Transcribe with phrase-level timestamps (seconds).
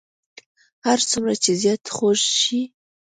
[0.85, 2.61] هر څومره چې زیات خوږ شي.